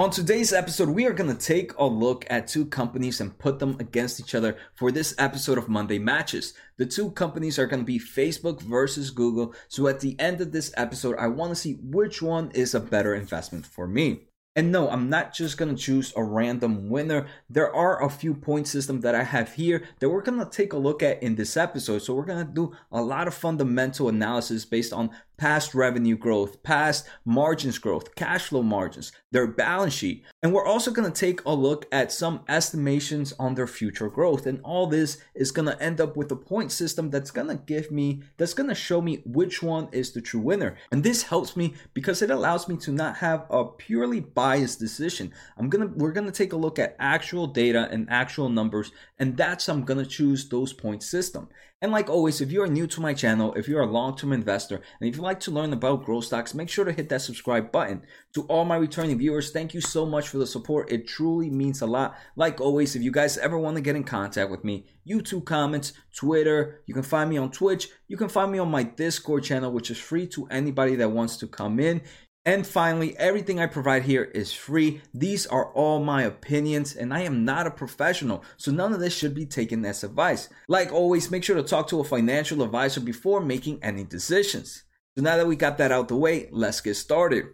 [0.00, 3.58] On today's episode, we are going to take a look at two companies and put
[3.58, 6.54] them against each other for this episode of Monday Matches.
[6.78, 9.54] The two companies are going to be Facebook versus Google.
[9.68, 12.80] So at the end of this episode, I want to see which one is a
[12.80, 14.29] better investment for me.
[14.56, 17.28] And no, I'm not just to choose a random winner.
[17.48, 20.78] There are a few point systems that I have here that we're to take a
[20.78, 22.00] look at in this episode.
[22.00, 27.06] So we're to do a lot of fundamental analysis based on past revenue growth, past
[27.24, 30.24] margins growth, cash flow margins, their balance sheet.
[30.42, 34.46] And we're also going to take a look at some estimations on their future growth.
[34.46, 37.56] And all this is going to end up with a point system that's going to
[37.56, 40.78] give me, that's going to show me which one is the true winner.
[40.90, 45.30] And this helps me because it allows me to not have a purely biased decision.
[45.58, 48.92] I'm going to, we're going to take a look at actual data and actual numbers.
[49.18, 51.50] And that's I'm going to choose those point system.
[51.82, 54.82] And like always, if you are new to my channel, if you're a long-term investor,
[55.00, 57.72] and if you'd like to learn about growth stocks, make sure to hit that subscribe
[57.72, 58.02] button.
[58.34, 60.92] To all my returning viewers, thank you so much for the support.
[60.92, 62.16] It truly means a lot.
[62.36, 65.94] Like always, if you guys ever want to get in contact with me, YouTube comments,
[66.14, 69.72] Twitter, you can find me on Twitch, you can find me on my Discord channel,
[69.72, 72.02] which is free to anybody that wants to come in.
[72.46, 75.02] And finally, everything I provide here is free.
[75.12, 79.14] These are all my opinions, and I am not a professional, so none of this
[79.14, 80.48] should be taken as advice.
[80.66, 84.84] Like always, make sure to talk to a financial advisor before making any decisions.
[85.18, 87.44] So now that we got that out the way, let's get started.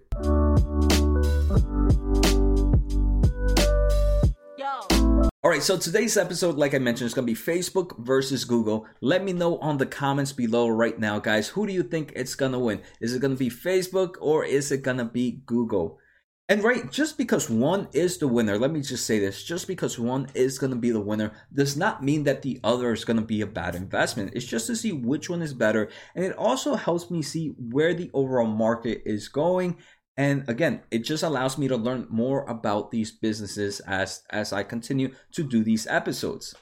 [5.46, 8.84] All right, so today's episode, like I mentioned, is going to be Facebook versus Google.
[9.00, 11.46] Let me know on the comments below right now, guys.
[11.50, 12.82] Who do you think it's going to win?
[13.00, 16.00] Is it going to be Facebook or is it going to be Google?
[16.48, 19.98] And right, just because one is the winner, let me just say this just because
[19.98, 23.16] one is going to be the winner does not mean that the other is going
[23.16, 24.32] to be a bad investment.
[24.34, 25.90] It's just to see which one is better.
[26.14, 29.78] And it also helps me see where the overall market is going
[30.16, 34.62] and again it just allows me to learn more about these businesses as as i
[34.62, 36.54] continue to do these episodes.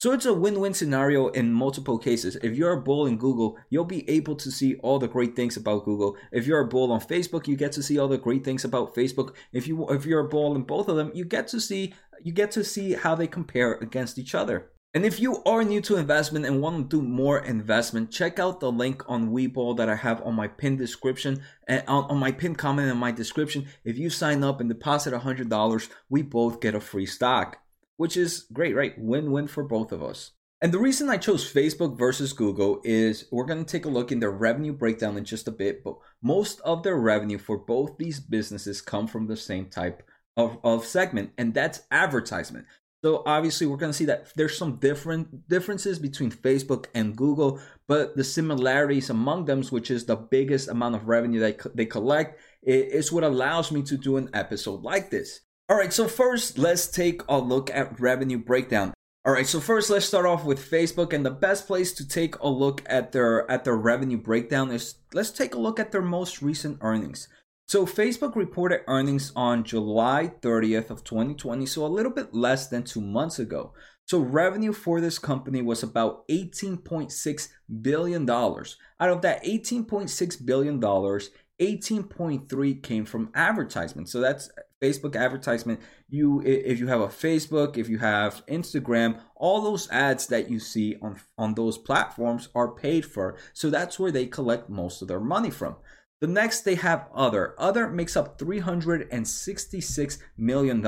[0.00, 2.36] So it's a win-win scenario in multiple cases.
[2.42, 5.56] If you're a bull in google you'll be able to see all the great things
[5.56, 6.16] about google.
[6.30, 8.94] If you're a bull on facebook you get to see all the great things about
[8.94, 9.34] facebook.
[9.52, 12.32] If you if you're a bull in both of them you get to see you
[12.32, 15.96] get to see how they compare against each other and if you are new to
[15.96, 19.96] investment and want to do more investment, check out the link on Webull that I
[19.96, 23.66] have on my pinned description and on, on my pinned comment in my description.
[23.84, 27.56] If you sign up and deposit $100, we both get a free stock,
[27.96, 28.94] which is great, right?
[28.96, 30.30] Win-win for both of us.
[30.60, 34.12] And the reason I chose Facebook versus Google is we're going to take a look
[34.12, 37.98] in their revenue breakdown in just a bit, but most of their revenue for both
[37.98, 40.04] these businesses come from the same type
[40.36, 42.66] of, of segment, and that's advertisement.
[43.04, 47.60] So obviously we're going to see that there's some different differences between Facebook and Google,
[47.86, 52.40] but the similarities among them, which is the biggest amount of revenue that they collect,
[52.62, 55.40] is what allows me to do an episode like this.
[55.68, 58.94] All right, so first let's take a look at revenue breakdown.
[59.26, 62.38] All right, so first let's start off with Facebook and the best place to take
[62.38, 66.00] a look at their at their revenue breakdown is let's take a look at their
[66.00, 67.28] most recent earnings.
[67.66, 72.82] So Facebook reported earnings on July 30th of 2020, so a little bit less than
[72.82, 73.72] 2 months ago.
[74.06, 77.48] So revenue for this company was about 18.6
[77.80, 78.76] billion dollars.
[79.00, 81.30] Out of that 18.6 billion dollars,
[81.60, 84.10] 18.3 came from advertisement.
[84.10, 84.50] So that's
[84.82, 85.80] Facebook advertisement.
[86.10, 90.60] You if you have a Facebook, if you have Instagram, all those ads that you
[90.60, 93.38] see on on those platforms are paid for.
[93.54, 95.76] So that's where they collect most of their money from.
[96.20, 97.54] The next they have other.
[97.58, 100.80] Other makes up $366 million.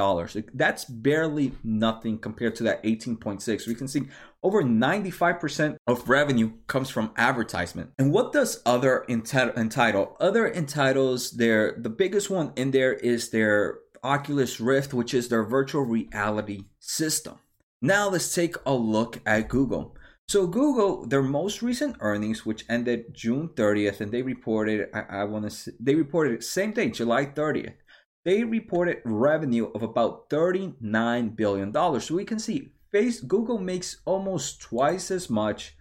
[0.54, 3.66] That's barely nothing compared to that 18.6.
[3.66, 4.08] We can see
[4.42, 7.90] over 95% of revenue comes from advertisement.
[7.98, 10.16] And what does other entitle?
[10.20, 15.42] Other entitles their the biggest one in there is their Oculus Rift, which is their
[15.42, 17.40] virtual reality system.
[17.82, 19.96] Now let's take a look at Google.
[20.28, 25.24] So Google, their most recent earnings, which ended June 30th, and they reported, I, I
[25.24, 27.74] want to, they reported same day, July 30th.
[28.24, 32.06] They reported revenue of about 39 billion dollars.
[32.06, 35.76] So we can see, face Google makes almost twice as much,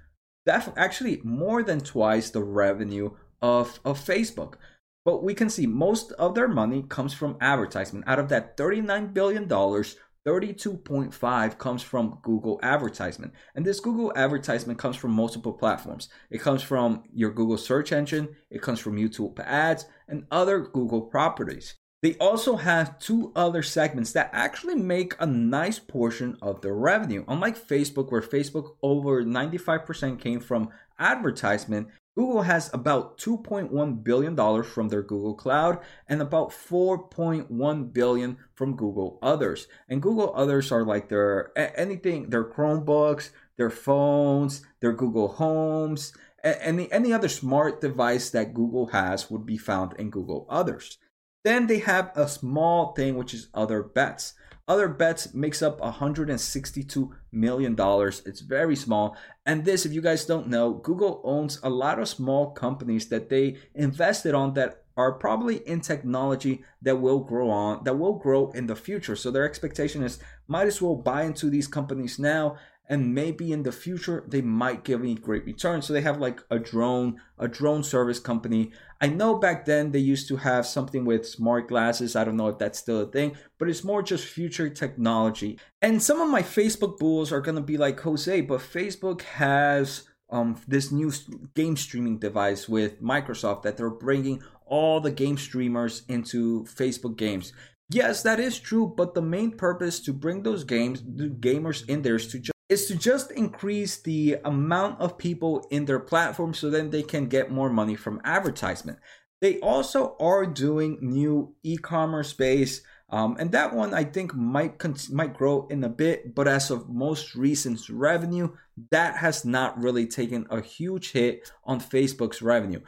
[0.45, 3.11] that actually more than twice the revenue
[3.41, 4.55] of of Facebook.
[5.03, 8.05] But we can see most of their money comes from advertisement.
[8.07, 13.33] Out of that 39 billion dollars, 32.5 comes from Google advertisement.
[13.53, 16.09] And this Google advertisement comes from multiple platforms.
[16.31, 21.01] It comes from your Google search engine, it comes from YouTube ads, and other Google
[21.01, 21.75] properties.
[22.01, 27.25] They also have two other segments that actually make a nice portion of their revenue.
[27.27, 30.69] Unlike Facebook, where Facebook over 95% came from
[30.99, 38.77] advertisement, Google has about $2.1 billion from their Google Cloud and about 4.1 billion from
[38.77, 39.67] Google Others.
[39.89, 46.89] And Google Others are like their anything, their Chromebooks, their phones, their Google Homes, any
[46.91, 50.97] any other smart device that Google has would be found in Google Others.
[51.43, 54.33] Then they have a small thing which is other bets.
[54.67, 58.23] Other bets makes up 162 million dollars.
[58.25, 59.15] It's very small.
[59.45, 63.29] And this, if you guys don't know, Google owns a lot of small companies that
[63.29, 68.49] they invested on that are probably in technology that will grow on that will grow
[68.51, 69.15] in the future.
[69.15, 73.63] So their expectation is might as well buy into these companies now and maybe in
[73.63, 77.47] the future they might give me great returns so they have like a drone a
[77.47, 78.71] drone service company.
[79.01, 82.15] I know back then they used to have something with smart glasses.
[82.15, 85.59] I don't know if that's still a thing but it's more just future technology.
[85.81, 90.59] And some of my facebook bulls are to be like jose but facebook has um,
[90.67, 91.11] this new
[91.53, 97.53] game streaming device with microsoft that they're bringing all the game streamers into facebook games.
[97.89, 102.01] Yes, that is true, but the main purpose to bring those games, the gamers in
[102.01, 106.53] there is to just is to just increase the amount of people in their platform
[106.53, 108.97] so then they can get more money from advertisement.
[109.41, 114.81] They also are doing new e-commerce space, um, and that one I think might
[115.11, 116.33] might grow in a bit.
[116.33, 118.49] But as of most recent revenue,
[118.89, 122.79] that has not really taken a huge hit on Facebook's revenue.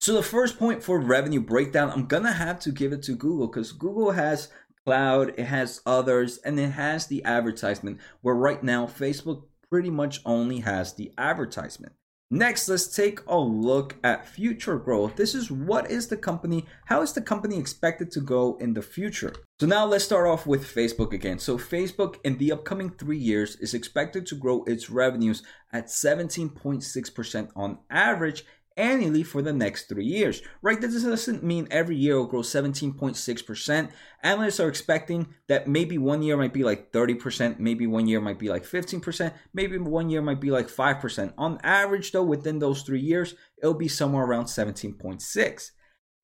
[0.00, 3.48] So the first point for revenue breakdown, I'm gonna have to give it to Google
[3.48, 4.50] because Google has
[4.84, 10.20] cloud, it has others, and it has the advertisement, where right now Facebook pretty much
[10.24, 11.94] only has the advertisement.
[12.30, 15.14] Next, let's take a look at future growth.
[15.14, 18.82] This is what is the company, how is the company expected to go in the
[18.82, 19.34] future?
[19.60, 21.38] So now let's start off with Facebook again.
[21.38, 25.42] So Facebook in the upcoming three years is expected to grow its revenues
[25.72, 28.44] at 17.6% on average
[28.76, 30.80] annually for the next three years, right?
[30.80, 33.90] This doesn't mean every year will grow 17.6%.
[34.22, 38.38] Analysts are expecting that maybe one year might be like 30%, maybe one year might
[38.38, 41.32] be like 15%, maybe one year might be like 5%.
[41.38, 45.70] On average, though, within those three years, it'll be somewhere around 17.6.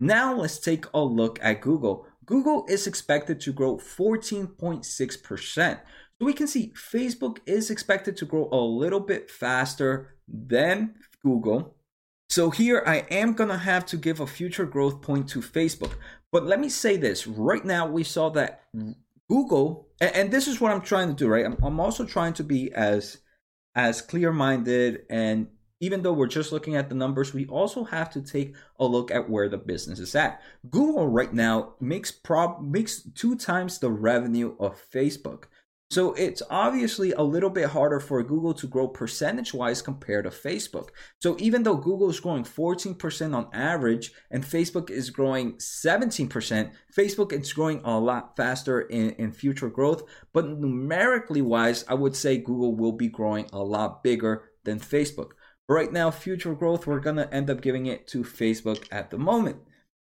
[0.00, 2.06] Now let's take a look at Google.
[2.24, 5.80] Google is expected to grow 14.6%.
[6.18, 11.76] So we can see Facebook is expected to grow a little bit faster than Google
[12.30, 15.92] so here I am gonna have to give a future growth point to Facebook.
[16.32, 18.62] But let me say this right now, we saw that
[19.28, 21.44] Google, and, and this is what I'm trying to do, right?
[21.44, 23.18] I'm, I'm also trying to be as
[23.74, 25.48] as clear minded and
[25.80, 29.10] even though we're just looking at the numbers, we also have to take a look
[29.10, 30.42] at where the business is at.
[30.68, 35.44] Google right now makes prob makes two times the revenue of Facebook.
[35.90, 40.30] So it's obviously a little bit harder for Google to grow percentage wise compared to
[40.30, 40.90] Facebook.
[41.18, 47.32] So even though Google is growing 14% on average and Facebook is growing 17%, Facebook
[47.32, 50.04] is growing a lot faster in, in future growth.
[50.32, 55.32] But numerically wise, I would say Google will be growing a lot bigger than Facebook.
[55.68, 59.58] Right now, future growth, we're gonna end up giving it to Facebook at the moment.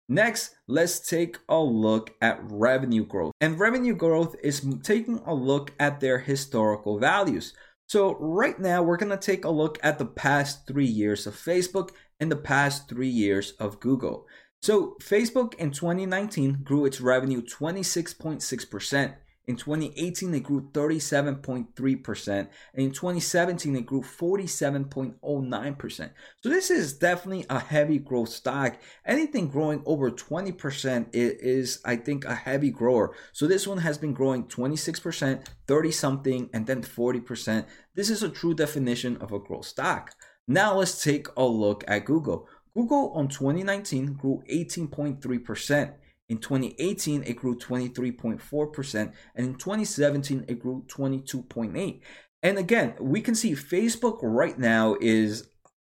[0.09, 3.33] Next, let's take a look at revenue growth.
[3.41, 7.53] And revenue growth is taking a look at their historical values.
[7.87, 11.35] So, right now, we're going to take a look at the past three years of
[11.35, 14.25] Facebook and the past three years of Google.
[14.61, 19.15] So, Facebook in 2019 grew its revenue 26.6%.
[19.47, 22.37] In 2018, it grew 37.3%.
[22.37, 26.09] And in 2017, it grew 47.09%.
[26.43, 28.77] So this is definitely a heavy growth stock.
[29.05, 33.15] Anything growing over 20% is, I think, a heavy grower.
[33.31, 37.65] So this one has been growing 26%, 30 something, and then 40%.
[37.95, 40.11] This is a true definition of a growth stock.
[40.45, 42.49] Now let's take a look at Google.
[42.73, 45.93] Google on 2019 grew 18.3%.
[46.29, 52.01] In 2018, it grew 23.4%, and in 2017, it grew 22.8.
[52.43, 55.49] And again, we can see Facebook right now is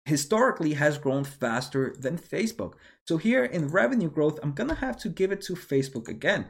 [0.04, 2.74] historically has grown faster than Facebook.
[3.06, 6.48] So here in revenue growth, I'm gonna have to give it to Facebook again.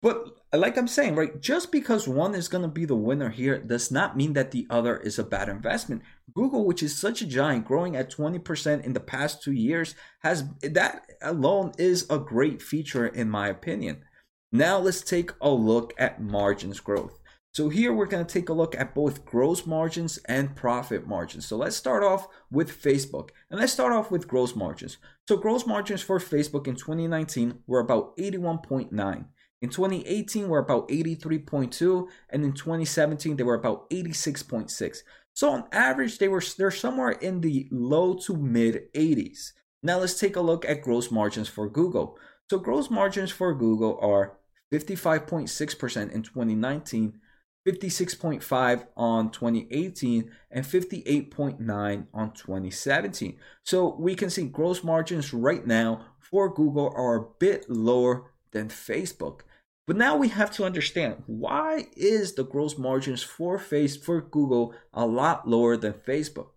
[0.00, 3.58] But like I'm saying, right, just because one is going to be the winner here
[3.58, 6.02] does not mean that the other is a bad investment.
[6.34, 10.44] Google, which is such a giant, growing at 20% in the past two years, has
[10.62, 14.04] that alone is a great feature in my opinion.
[14.52, 17.18] Now let's take a look at margins growth.
[17.52, 21.46] So here we're going to take a look at both gross margins and profit margins.
[21.46, 24.98] So let's start off with Facebook and let's start off with gross margins.
[25.26, 29.24] So gross margins for Facebook in 2019 were about 81.9.
[29.60, 34.98] In 2018, we're about 83.2, and in 2017, they were about 86.6.
[35.34, 39.52] So on average, they were they're somewhere in the low to mid 80s.
[39.82, 42.18] Now let's take a look at gross margins for Google.
[42.50, 44.38] So gross margins for Google are
[44.72, 47.20] 55.6% in 2019,
[47.66, 53.36] 56.5 on 2018 and 58.9 on 2017.
[53.62, 58.68] So we can see gross margins right now for Google are a bit lower than
[58.68, 59.40] Facebook.
[59.88, 64.74] But now we have to understand why is the gross margins for face for Google
[64.92, 66.48] a lot lower than Facebook?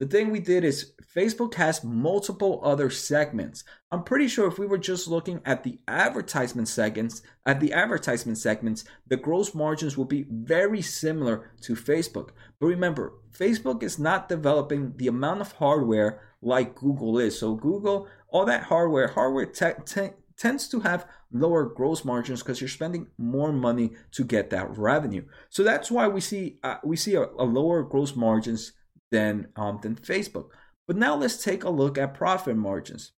[0.00, 3.62] The thing we did is Facebook has multiple other segments.
[3.92, 8.38] I'm pretty sure if we were just looking at the advertisement segments, at the advertisement
[8.38, 12.30] segments, the gross margins will be very similar to Facebook.
[12.58, 17.38] But remember, Facebook is not developing the amount of hardware like Google is.
[17.38, 22.60] So Google, all that hardware, hardware te- te- tends to have lower gross margins because
[22.60, 25.22] you're spending more money to get that revenue.
[25.50, 28.72] So that's why we see uh, we see a, a lower gross margins
[29.12, 30.48] than um, than Facebook.
[30.88, 33.12] But now let's take a look at profit margins.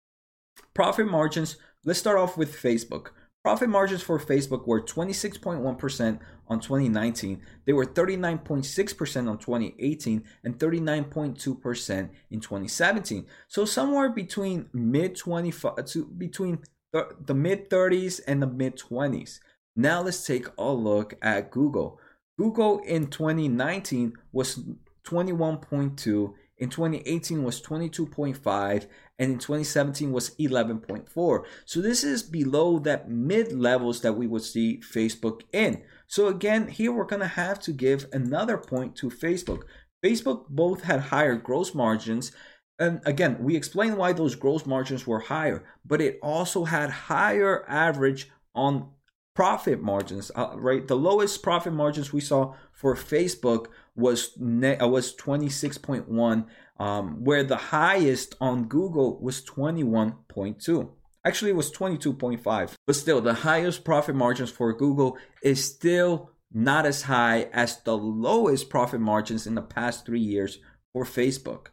[0.75, 1.57] Profit margins.
[1.85, 3.11] Let's start off with Facebook.
[3.43, 7.41] Profit margins for Facebook were 26.1% on 2019.
[7.64, 13.26] They were 39.6% on 2018 and 39.2% in 2017.
[13.49, 16.61] So somewhere between mid 25 to between
[16.93, 19.41] the, mid 30s and the mid 20s.
[19.75, 21.99] Now let's take a look at Google.
[22.39, 24.61] Google in 2019 was
[25.07, 28.87] 21.2 in 2018 was 22.5
[29.19, 34.43] and in 2017 was 11.4 so this is below that mid levels that we would
[34.43, 39.11] see facebook in so again here we're going to have to give another point to
[39.11, 39.63] facebook
[40.05, 42.31] facebook both had higher gross margins
[42.79, 47.64] and again we explained why those gross margins were higher but it also had higher
[47.69, 48.88] average on
[49.35, 50.31] profit margins.
[50.35, 56.47] Uh, right the lowest profit margins we saw for facebook was ne- uh, was 26.1
[56.79, 60.91] um, where the highest on google was 21.2
[61.25, 66.85] actually it was 22.5 but still the highest profit margins for google is still not
[66.85, 70.59] as high as the lowest profit margins in the past three years
[70.93, 71.69] for facebook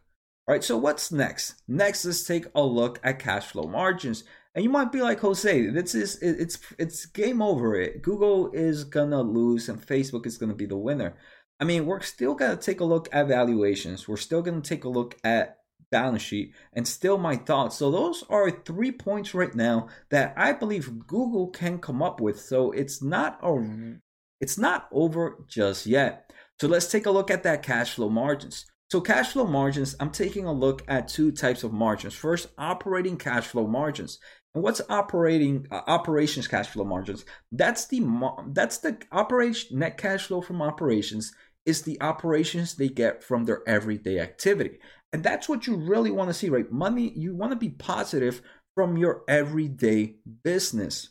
[0.49, 4.23] all right so what's next next let's take a look at cash flow margins
[4.55, 7.75] and you might be like Jose, this is it's it's game over.
[7.75, 11.15] It Google is gonna lose and Facebook is gonna be the winner.
[11.59, 14.07] I mean, we're still gonna take a look at valuations.
[14.07, 15.59] We're still gonna take a look at
[15.91, 17.77] balance sheet and still my thoughts.
[17.77, 22.39] So those are three points right now that I believe Google can come up with.
[22.41, 23.99] So it's not a
[24.41, 26.33] it's not over just yet.
[26.59, 28.65] So let's take a look at that cash flow margins.
[28.91, 32.15] So cash flow margins, I'm taking a look at two types of margins.
[32.15, 34.17] First, operating cash flow margins.
[34.55, 37.23] And what's operating uh, operations cash flow margins?
[37.51, 38.01] That's the
[38.47, 41.31] that's the operation net cash flow from operations
[41.67, 44.79] is the operations they get from their everyday activity.
[45.13, 46.71] And that's what you really want to see, right?
[46.71, 48.41] Money, you want to be positive
[48.73, 51.09] from your everyday business.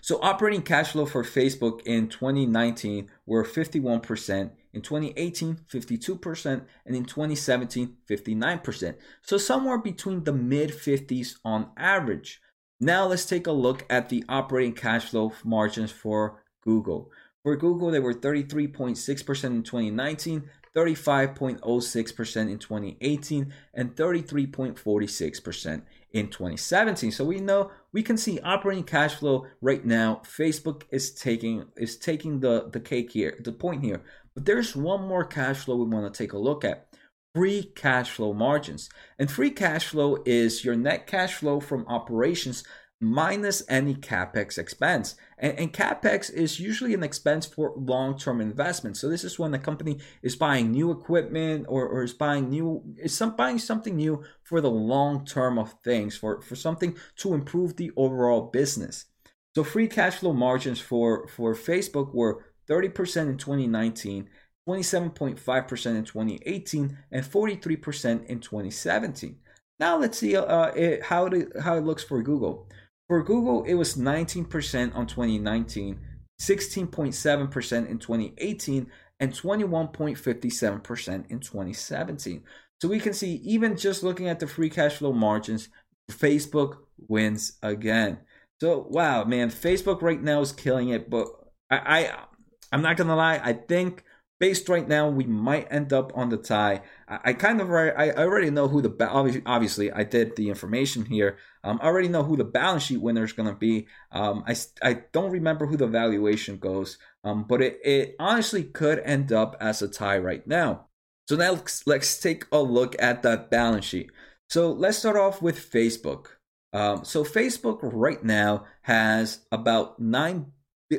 [0.00, 7.04] So operating cash flow for Facebook in 2019 were 51%, in 2018 52%, and in
[7.04, 8.94] 2017 59%.
[9.22, 12.40] So somewhere between the mid 50s on average.
[12.80, 17.10] Now let's take a look at the operating cash flow margins for Google.
[17.42, 27.10] For Google, they were 33.6% in 2019, 35.06% in 2018, and 33.46% in 2017.
[27.10, 30.22] So we know we can see operating cash flow right now.
[30.24, 34.02] Facebook is taking is taking the the cake here, the point here.
[34.34, 36.88] But there's one more cash flow we want to take a look at.
[37.34, 38.90] Free cash flow margins.
[39.18, 42.64] And free cash flow is your net cash flow from operations
[43.02, 45.16] minus any capex expense.
[45.36, 48.96] And, and, capex is usually an expense for long term investment.
[48.96, 52.82] So this is when the company is buying new equipment or, or is buying new
[52.96, 57.34] is some buying something new for the long term of things for, for something to
[57.34, 59.06] improve the overall business.
[59.54, 64.28] So free cash flow margins for, for Facebook were 30% in 2019.
[64.68, 69.36] 27.5% in 2018 and 43% in 2017.
[69.80, 72.68] Now let's see uh, it, how, it, how it looks for Google.
[73.08, 75.98] For Google, it was 19% on 2019,
[76.40, 78.86] 16.7% in 2018,
[79.20, 82.42] and 21.57% in 2017.
[82.80, 85.68] So we can see, even just looking at the free cash flow margins,
[86.10, 86.78] Facebook
[87.08, 88.18] wins again.
[88.60, 91.10] So wow, man, Facebook right now is killing it.
[91.10, 91.26] But
[91.70, 92.24] I, I
[92.72, 94.04] I'm not gonna lie, I think
[94.42, 96.82] based right now, we might end up on the tie.
[97.06, 100.48] I, I kind of I, I already know who the obviously, obviously I did the
[100.48, 101.38] information here.
[101.62, 103.86] Um, I already know who the balance sheet winner is to be.
[104.10, 106.98] Um, I I don't remember who the valuation goes.
[107.22, 110.88] Um, but it it honestly could end up as a tie right now.
[111.28, 114.10] So now let's, let's take a look at that balance sheet.
[114.50, 116.26] So let's start off with Facebook.
[116.72, 120.46] Um, so Facebook right now has about nine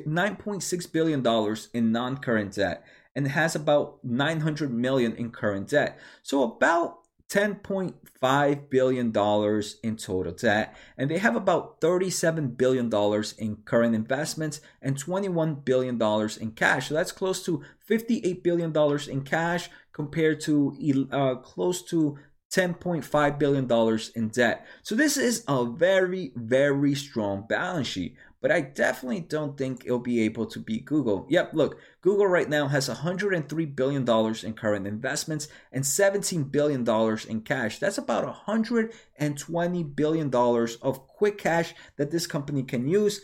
[0.05, 2.85] nine point six billion dollars in non-current debt
[3.15, 5.99] and has about 900 million in current debt.
[6.23, 13.33] So about 10.5 billion dollars in total debt and they have about 37 billion dollars
[13.39, 16.89] in current investments and 21 billion dollars in cash.
[16.89, 22.19] So that's close to 58 billion dollars in cash compared to uh, close to
[22.53, 24.65] $10.5 billion in debt.
[24.83, 28.15] So this is a very, very strong balance sheet.
[28.43, 31.25] But I definitely don't think it'll be able to beat Google.
[31.29, 34.01] Yep, look, Google right now has $103 billion
[34.43, 36.85] in current investments and $17 billion
[37.29, 37.79] in cash.
[37.79, 43.21] That's about $120 billion of quick cash that this company can use.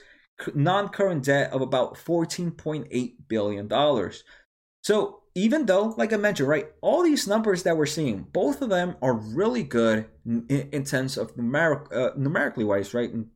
[0.56, 3.70] Non current debt of about $14.8 billion.
[4.82, 8.70] So even though, like I mentioned, right, all these numbers that we're seeing, both of
[8.70, 13.12] them are really good in, in terms of numeric, uh, numerically wise, right?
[13.12, 13.28] And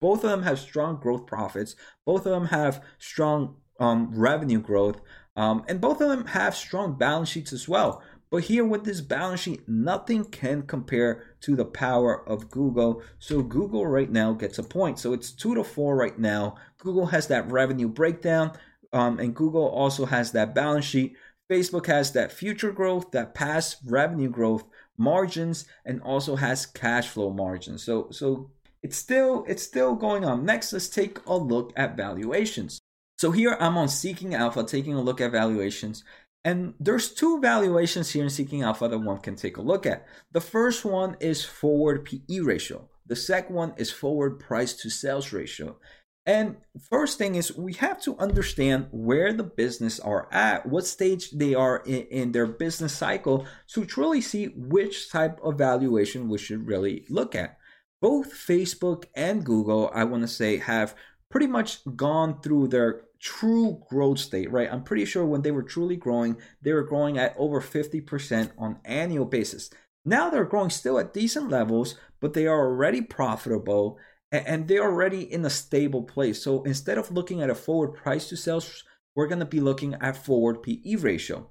[0.00, 1.76] both of them have strong growth profits.
[2.06, 5.00] Both of them have strong um, revenue growth,
[5.36, 8.02] um, and both of them have strong balance sheets as well.
[8.30, 13.02] But here with this balance sheet, nothing can compare to the power of Google.
[13.18, 14.98] So Google right now gets a point.
[14.98, 16.56] So it's two to four right now.
[16.78, 18.52] Google has that revenue breakdown,
[18.94, 21.14] um, and Google also has that balance sheet.
[21.50, 24.64] Facebook has that future growth, that past revenue growth
[24.96, 27.82] margins, and also has cash flow margins.
[27.82, 28.50] So so
[28.82, 30.44] it's still it's still going on.
[30.44, 32.80] Next, let's take a look at valuations.
[33.18, 36.04] So here I'm on Seeking Alpha, taking a look at valuations.
[36.44, 40.06] And there's two valuations here in Seeking Alpha that one can take a look at.
[40.32, 42.88] The first one is forward PE ratio.
[43.06, 45.76] The second one is forward price to sales ratio.
[46.24, 46.56] And
[46.88, 51.54] first thing is we have to understand where the business are at, what stage they
[51.54, 56.68] are in, in, their business cycle to truly see which type of valuation we should
[56.68, 57.58] really look at.
[58.00, 60.94] Both Facebook and Google, I want to say, have
[61.28, 64.72] pretty much gone through their true growth state, right?
[64.72, 68.78] I'm pretty sure when they were truly growing, they were growing at over 50% on
[68.84, 69.70] annual basis.
[70.04, 73.98] Now they're growing still at decent levels, but they are already profitable
[74.32, 76.42] and they're already in a stable place.
[76.42, 78.82] So instead of looking at a forward price to sales,
[79.14, 81.50] we're going to be looking at forward PE ratio.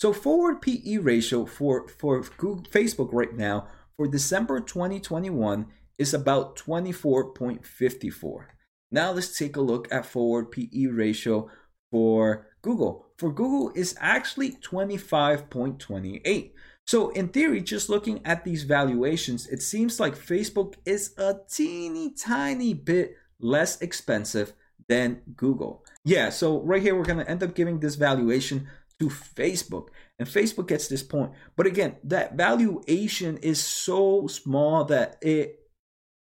[0.00, 6.56] So forward PE ratio for, for Google, Facebook right now for December 2021 is about
[6.56, 8.46] 24.54.
[8.90, 11.50] Now let's take a look at forward PE ratio
[11.90, 13.06] for Google.
[13.16, 16.52] For Google is actually 25.28.
[16.88, 22.12] So, in theory, just looking at these valuations, it seems like Facebook is a teeny
[22.12, 24.54] tiny bit less expensive
[24.88, 25.84] than Google.
[26.06, 28.68] Yeah, so right here, we're going to end up giving this valuation
[29.00, 31.32] to Facebook, and Facebook gets this point.
[31.56, 35.60] But again, that valuation is so small that it,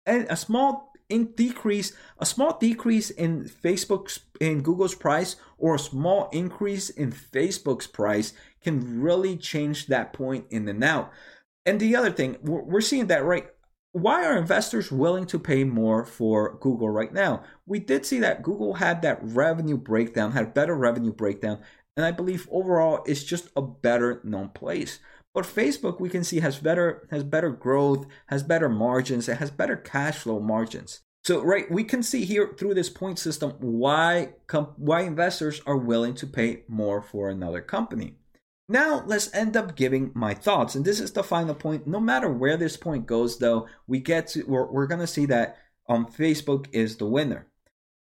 [0.04, 5.78] and a small in decrease a small decrease in Facebook's in Google's price or a
[5.78, 11.12] small increase in Facebook's price can really change that point in and out.
[11.66, 13.46] And the other thing, we're seeing that right
[13.92, 17.42] why are investors willing to pay more for Google right now?
[17.66, 21.60] We did see that Google had that revenue breakdown, had better revenue breakdown,
[21.94, 24.98] and I believe overall it's just a better known place.
[25.34, 29.50] But Facebook we can see has better has better growth, has better margins, it has
[29.50, 31.00] better cash flow margins.
[31.24, 34.34] So right, we can see here through this point system why
[34.76, 38.16] why investors are willing to pay more for another company.
[38.68, 41.86] Now let's end up giving my thoughts, and this is the final point.
[41.86, 45.58] No matter where this point goes, though, we get to we're, we're gonna see that
[45.88, 47.46] um Facebook is the winner.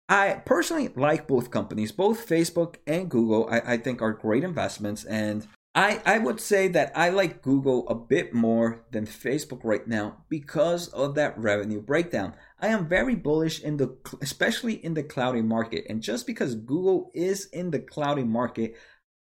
[0.08, 3.48] I personally like both companies, both Facebook and Google.
[3.50, 5.46] I, I think are great investments, and
[5.78, 10.24] I, I would say that I like Google a bit more than Facebook right now
[10.28, 12.34] because of that revenue breakdown.
[12.58, 17.12] I am very bullish in the especially in the cloudy market and just because Google
[17.14, 18.74] is in the cloudy market,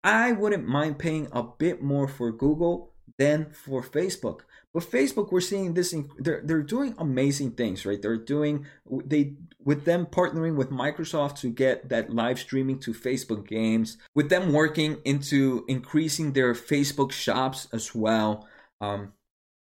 [0.02, 4.40] I wouldn't mind paying a bit more for Google than for Facebook.
[4.76, 5.94] But Facebook, we're seeing this.
[6.18, 8.02] They're they're doing amazing things, right?
[8.02, 8.66] They're doing
[9.06, 13.96] they with them partnering with Microsoft to get that live streaming to Facebook games.
[14.14, 18.46] With them working into increasing their Facebook shops as well.
[18.82, 19.14] Um,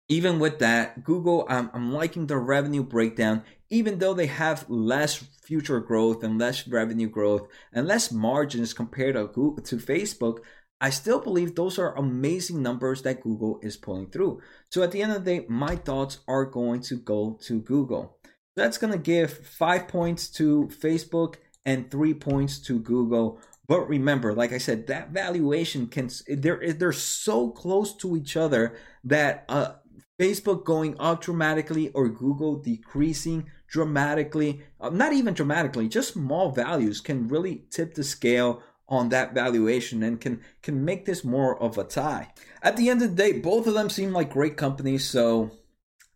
[0.09, 3.43] even with that, Google, I'm, I'm liking the revenue breakdown.
[3.69, 9.13] Even though they have less future growth and less revenue growth and less margins compared
[9.13, 10.39] to Google, to Facebook,
[10.79, 14.41] I still believe those are amazing numbers that Google is pulling through.
[14.69, 18.19] So at the end of the day, my thoughts are going to go to Google.
[18.55, 21.35] That's going to give five points to Facebook
[21.65, 23.39] and three points to Google.
[23.67, 28.77] But remember, like I said, that valuation can they're they're so close to each other
[29.03, 29.73] that uh,
[30.19, 37.01] Facebook going up dramatically or Google decreasing dramatically, uh, not even dramatically, just small values
[37.01, 41.77] can really tip the scale on that valuation and can can make this more of
[41.77, 42.31] a tie.
[42.61, 45.51] At the end of the day, both of them seem like great companies, so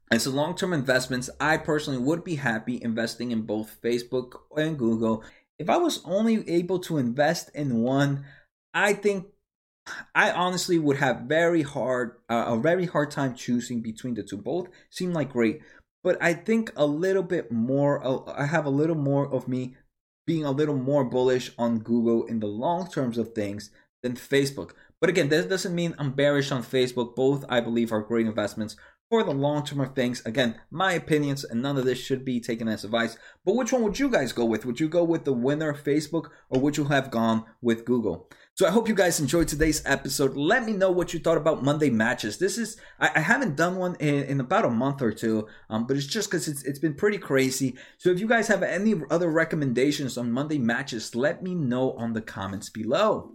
[0.09, 5.23] as a long-term investments, I personally would be happy investing in both Facebook and Google
[5.61, 8.25] if I was only able to invest in one,
[8.73, 9.27] I think
[10.15, 14.37] I honestly would have very hard uh, a very hard time choosing between the two.
[14.37, 15.61] Both seem like great,
[16.03, 18.03] but I think a little bit more.
[18.03, 19.75] Uh, I have a little more of me
[20.25, 23.71] being a little more bullish on Google in the long terms of things
[24.03, 24.71] than Facebook.
[24.99, 27.15] But again, this doesn't mean I'm bearish on Facebook.
[27.15, 28.75] Both I believe are great investments
[29.11, 30.25] for the long term of things.
[30.25, 33.17] Again, my opinions, and none of this should be taken as advice.
[33.43, 34.65] But which one would you guys go with?
[34.65, 38.29] Would you go with the winner, Facebook, or would you have gone with Google?
[38.53, 40.37] So I hope you guys enjoyed today's episode.
[40.37, 42.37] Let me know what you thought about Monday matches.
[42.37, 45.87] This is I, I haven't done one in, in, about a month or two, um,
[45.87, 47.75] but it's just because it's it's been pretty crazy.
[47.97, 52.13] So if you guys have any other recommendations on Monday matches, let me know on
[52.13, 53.33] the comments below.